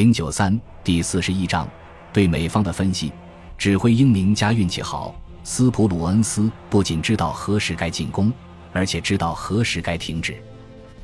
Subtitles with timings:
[0.00, 1.68] 零九三第四十一章
[2.10, 3.12] 对美方的分析。
[3.58, 8.32] 指挥英明加运气好，斯普鲁恩斯不仅知道何时该进攻，
[8.72, 10.34] 而且知道何时该停止。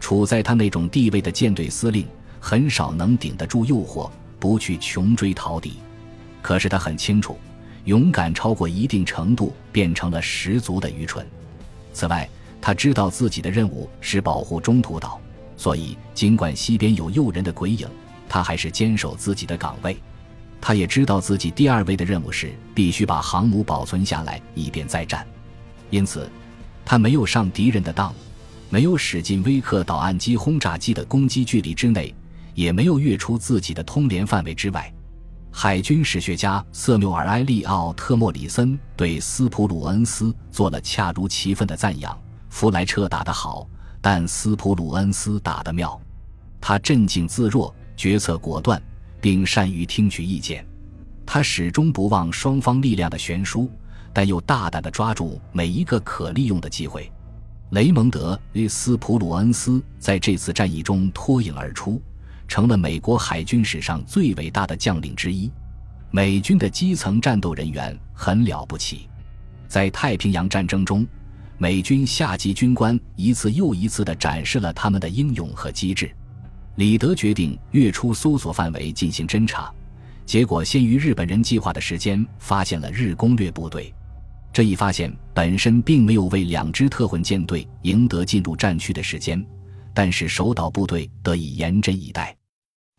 [0.01, 2.09] 处在他那种地位的舰队司令，
[2.41, 5.75] 很少能顶得住诱惑，不去穷追逃敌。
[6.41, 7.39] 可是他很清楚，
[7.85, 11.27] 勇敢超过一定程度，变成了十足的愚蠢。
[11.93, 12.27] 此外，
[12.63, 15.21] 他知道自己的任务是保护中途岛，
[15.55, 17.87] 所以尽管西边有诱人的鬼影。
[18.29, 19.97] 他还是坚守自己的岗位，
[20.61, 25.27] 他也知道自己第二位的任务是必须把航母保存下来，以便再战。
[25.91, 26.29] 因此，
[26.85, 28.13] 他没有上敌人的当，
[28.69, 32.15] 没有驶进威克岛岸基轰炸机的攻击距离之内，
[32.55, 34.93] 也没有跃出自己的通联范围之外。
[35.53, 42.19] 海军史学家瑟缪尔·埃利奥特·莫里森对斯普鲁恩斯做了恰如其分的赞扬：
[42.51, 43.67] 弗莱彻打得好，
[44.03, 45.99] 但斯普鲁恩斯打得妙。
[46.61, 47.75] 他镇静自若。
[47.97, 48.81] 决策果断，
[49.21, 50.65] 并善于听取意见。
[51.25, 53.71] 他始终不忘双方力量的悬殊，
[54.13, 57.11] 但又大胆地抓住每一个可利用的机会。
[57.71, 62.01] 雷蒙德·斯普鲁恩斯在这次战役中脱颖而出，
[62.47, 65.51] 成了美国海军史上最伟大的将领之一。
[66.13, 69.09] 美军的基层战斗人员很了不起，
[69.67, 71.05] 在太平洋战争中，
[71.59, 76.09] 美军下级军官一次又一次地展示了他们的英勇和机智。
[76.77, 79.73] 李德决定跃出搜索范围进行侦查，
[80.27, 83.93] 结果先于日本人计划的时间发现了日攻略部队。
[84.53, 89.43] 这一发现本身并没有为两支特混舰队赢得进入战区的时间，
[89.95, 92.37] 但是守岛部队得以严阵以待。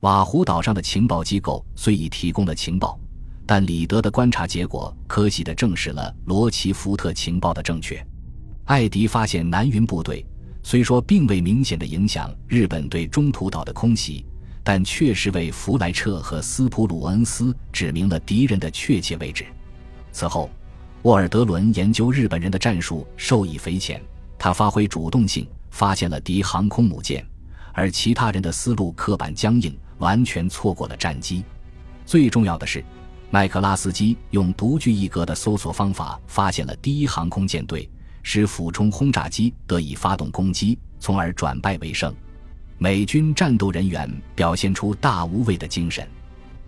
[0.01, 2.99] 瓦胡岛上的情报机构虽已提供了情报，
[3.45, 8.03] 但李德的观察结果可喜地证实了罗奇福特情报的正确。
[8.65, 10.25] 艾迪发现南云部队。
[10.69, 14.25] 虽说并未明显的影响日本对中途岛的空袭，
[14.65, 19.45] 但确实为弗莱彻和斯普鲁恩斯指明了敌人的确切位置。
[20.11, 20.49] 此后，
[21.03, 24.03] 沃尔德伦研究日本人的战术受益匪浅，
[24.37, 27.25] 他发挥主动性，发现了敌航空母舰，
[27.71, 31.45] 而其他人的思路刻板僵硬，完全错过了战机。
[32.05, 32.83] 最重要的是，
[33.29, 37.89] 麦克拉斯基用独具一格的搜索方法发现了第一航空舰队。
[38.29, 42.13] 使俯冲轰炸机得以发动攻击，从而转败为胜。
[42.77, 46.05] 美军战斗人员表现出大无畏的精神。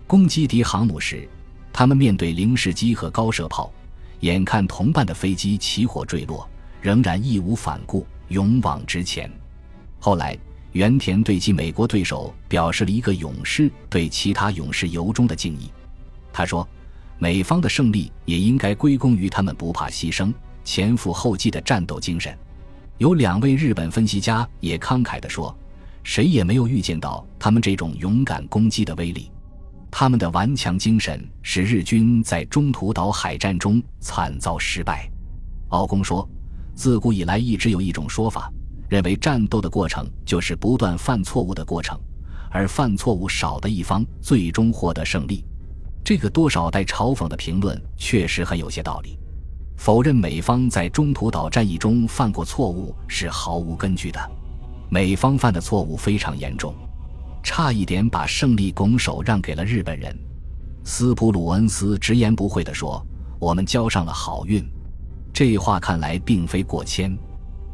[0.06, 1.28] 攻击敌航母时，
[1.70, 3.70] 他们面对零式机和高射炮，
[4.20, 6.48] 眼看同伴的飞机起火坠落，
[6.80, 9.30] 仍然义无反顾，勇往直前。
[9.98, 10.34] 后来，
[10.72, 15.70] 原田对其美国对手表示了一个勇士对其他勇士由衷的敬意。
[16.32, 16.66] 他说
[17.20, 20.32] ：“美方的胜利也应该归功于他们不怕牺牲。”
[20.64, 22.36] 前赴后继的战斗精神，
[22.98, 25.56] 有两位日本分析家也慷慨地说
[26.04, 29.30] ：“谁也没有预见到他们这种勇敢攻击的威力。
[29.90, 35.10] 他们的顽强精神使日军在中途岛海战中惨遭失败。”
[35.70, 36.28] 敖公说
[36.74, 38.52] ：“自古以来一直有一种说法，
[38.88, 41.98] 认为战斗的过程就是不断犯错误的过程，
[42.50, 45.44] 而犯错误少的一方最终获得胜利。”
[46.02, 49.18] 这个多少带嘲讽的评论确实很有些道理。
[49.80, 54.20] 否认美方在中途岛战役中犯过错误是毫无根据的。
[54.90, 56.74] 美方犯的错误非常严重，
[57.42, 60.14] 差一点把胜利拱手让给了日本人。
[60.84, 63.02] 斯普鲁恩斯直言不讳地说
[63.40, 64.62] ：“我们交上了好运。”
[65.32, 67.16] 这话看来并非过谦。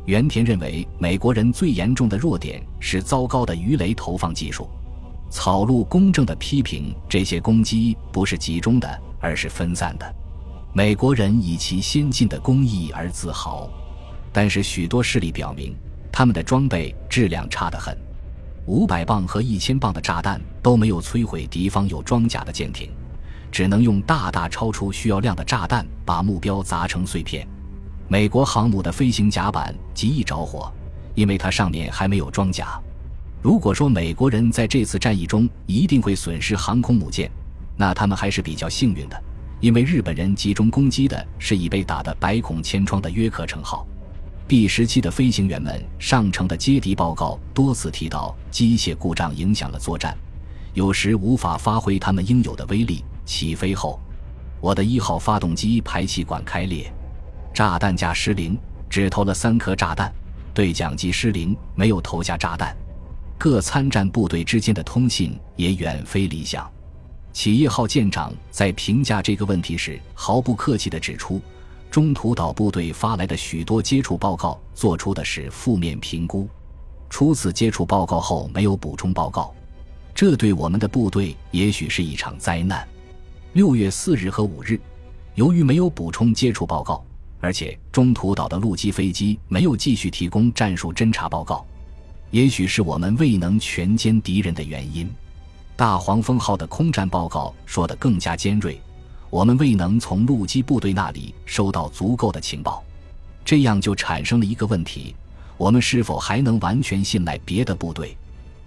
[0.05, 4.71] 原田认为，美国人最严重的弱点是糟糕的鱼雷投放技术。
[5.28, 10.15] 草鹿公正地批评这些攻击不是集中的，而是分散的。
[10.76, 13.66] 美国人以其先进的工艺而自豪，
[14.31, 15.75] 但是许多事例表明，
[16.12, 17.97] 他们的装备质量差得很。
[18.66, 22.91] 五百磅和一千磅的炸弹都没有摧毁敌方有装甲的舰艇，
[23.50, 27.48] 只能用大大超出需要量的炸弹把目标砸成碎片。
[28.06, 30.70] 美国航母的飞行甲板极易着火，
[31.14, 32.78] 因为它上面还没有装甲。
[33.41, 37.31] 如果说美国人在这次战役中一定会损失航空母舰，
[37.79, 39.22] 那他们还是比较幸运的。
[39.67, 43.85] 因为日本人集中攻击的是已被打得百孔千疮的约克城号
[44.47, 50.17] ，B 十七的飞行员们上乘的接敌报告多次提到机械故障影响了作战，
[50.73, 53.05] 有时无法发挥他们应有的威力。
[53.25, 53.99] 起飞后，
[54.61, 56.89] 我的一号发动机排气管开裂，
[57.53, 58.57] 炸弹架失灵，
[58.89, 60.13] 只投了三颗炸弹，
[60.55, 62.73] 对讲机失灵，没有投下炸弹。
[63.37, 66.71] 各参战部队之间的通信也远非理想。
[67.37, 71.38] 企业号舰长在评价这个问题时，毫不客气地指出，
[71.91, 76.49] 中途岛部队发来的许多接触报告做出的是负面评估，
[77.11, 79.55] 初次接触报告后没有补充报告。
[80.15, 82.88] 这对我们的部队也许是一场灾难。
[83.53, 84.81] 六月四日和五日，
[85.35, 87.05] 由于没有补充接触报告，
[87.41, 91.67] 而且中途岛的陆基飞机没有继续提供战术侦察报告，
[92.31, 95.06] 也许是我们未能全歼敌人的原因。
[95.76, 98.81] 大黄蜂号的空战报告说得更加尖锐，
[99.28, 102.82] 我们未能从陆基部队那里收到足够的情报，
[103.44, 105.14] 这样就产生了一个问题：
[105.58, 108.17] 我们是否还能完全信赖别的部队？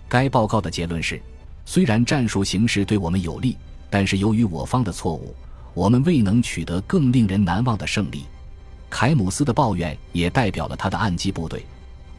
[0.07, 1.19] 该报告的结论是，
[1.65, 3.57] 虽然战术形势对我们有利，
[3.89, 5.33] 但是由于我方的错误，
[5.73, 8.25] 我们未能取得更令人难忘的胜利。
[8.87, 11.65] 凯姆斯的抱怨也代表了他的暗基部队，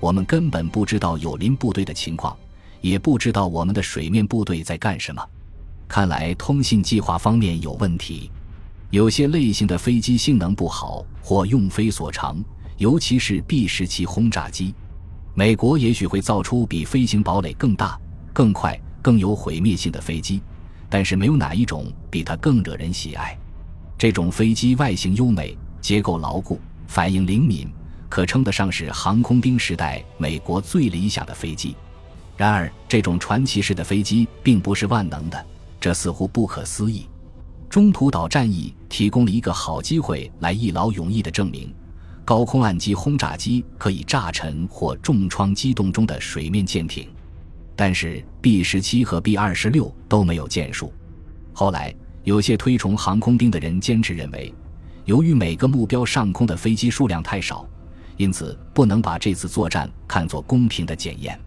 [0.00, 2.36] 我们根本不知道友邻部队的情况。
[2.80, 5.22] 也不知道我们的水面部队在干什么，
[5.86, 8.30] 看来通信计划方面有问题，
[8.90, 12.42] 有些类型的飞机性能不好或用飞所长，
[12.78, 14.74] 尤其是 B 十七轰炸机。
[15.34, 17.98] 美国也许会造出比飞行堡垒更大、
[18.32, 20.40] 更快、更有毁灭性的飞机，
[20.88, 23.38] 但是没有哪一种比它更惹人喜爱。
[23.96, 27.68] 这种飞机外形优美，结构牢固，反应灵敏，
[28.08, 31.76] 可称得上是航空兵时代美国最理想的飞机。
[32.36, 35.46] 然而，这种传奇式的飞机并不是万能的，
[35.78, 37.06] 这似乎不可思议。
[37.68, 41.72] 中途岛战役提供了一个好机会来一劳永逸地证明，
[42.24, 47.08] 高空岸基轰炸机可以炸沉或重创机动中的水面舰艇。
[47.76, 50.92] 但是 B 十七和 B 二十六都没有建树。
[51.52, 51.94] 后来，
[52.24, 54.52] 有些推崇航空兵的人坚持认为，
[55.04, 57.66] 由于每个目标上空的飞机数量太少，
[58.16, 61.38] 因此不能把这次作战看作公平的检验。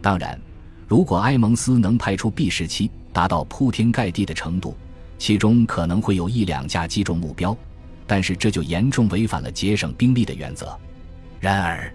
[0.00, 0.40] 当然，
[0.86, 4.76] 如果埃蒙斯能派出 B 十七达到铺天盖地的程度，
[5.18, 7.56] 其中可能会有一两架击中目标，
[8.06, 10.78] 但是这就严重违反了节省兵力的原则。
[11.40, 11.92] 然而，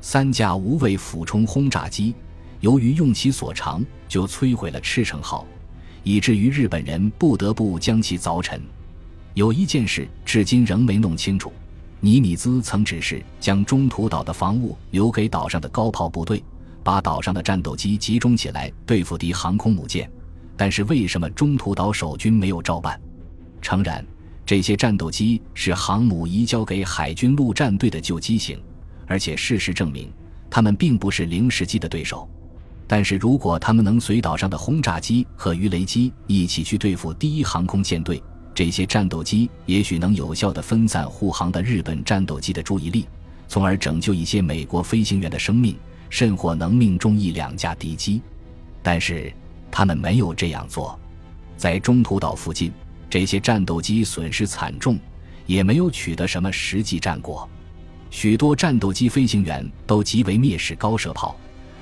[0.00, 2.14] 三架无畏俯冲轰炸机
[2.60, 5.44] 由于用其所长，就摧毁了赤城号，
[6.04, 8.60] 以至于日本人不得不将其凿沉。
[9.34, 11.52] 有一件事至今仍没弄清楚：
[12.00, 16.42] 尼米兹曾指示将中途岛的防务留给岛上的高炮部队。
[16.82, 20.10] 把岛上的战斗机集中起来对付敌航空母舰，
[20.56, 23.00] 但是为什么中途岛守军没有照办？
[23.60, 24.04] 诚然，
[24.44, 28.60] 这些战斗机是航母移交给海军陆战队的旧机型，
[29.06, 30.12] 而且事实证明，
[30.50, 32.28] 他们并不是零式机的对手。
[32.88, 38.22] 但是如果他们能随岛上的轰炸机和鱼雷机一起去对付第一航空舰队，
[38.54, 43.06] 这些战斗机也许能有效地分散护航的日本战斗机的注意力，
[43.48, 45.74] 从而拯救一些美国飞行员的生命。
[46.12, 48.20] 甚或能命中一两架敌机，
[48.82, 49.32] 但是
[49.70, 50.96] 他们没有这样做。
[51.56, 52.70] 在中途岛附近，
[53.08, 54.98] 这些战斗机损失惨重，
[55.46, 57.48] 也没有取得什么实际战果。
[58.10, 61.34] 许多战斗机飞行员都极为蔑视高射炮，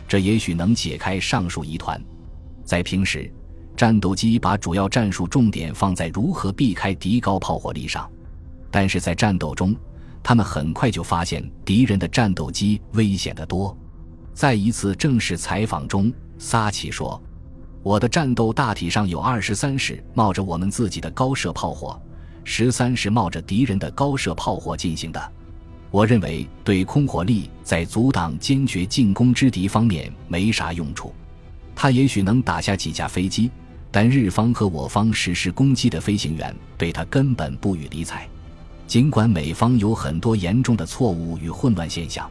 [0.06, 2.00] 这也许能解开上述疑团。
[2.64, 3.28] 在平时，
[3.76, 8.08] 战斗机把主要战术重点放在如何避开敌高炮火力上，
[8.70, 9.74] 但是在战斗中，
[10.22, 13.76] 他们很快就发现敌人的战斗机危险得多。
[14.40, 17.22] 在一次正式采访中，撒奇说
[17.84, 22.00] ：“我的战斗大体上有二十三是冒着我们自己的高射炮火，
[22.42, 25.32] 十三是冒着敌人的高射炮火进行的。
[25.90, 31.12] 我认为对空火力在阻挡坚决进攻之敌方面没啥用处。
[31.76, 33.50] 他也许能打下几架飞机，
[33.90, 38.26] 但日方和我方实施攻击的飞行员对他根本不予理睬。
[38.86, 42.26] 尽管美方有很多严重的错误与混乱现象。”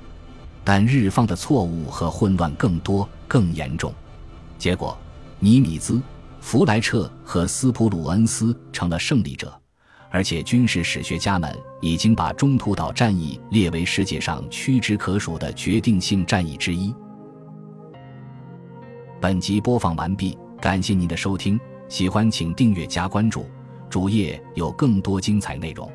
[0.71, 3.91] 但日方的错误和混乱更多、更严重，
[4.59, 4.95] 结果，
[5.39, 5.99] 尼米兹、
[6.41, 9.51] 弗莱彻和斯普鲁恩斯成了胜利者，
[10.11, 16.93] 而且军事史学家们已经把中途岛战役列为世界上屈指可数的决定性战役之一。
[19.19, 23.43] 本集播放完毕，感谢您的收听，喜欢请订阅加关注，
[23.89, 25.91] 主页有更多精彩内容。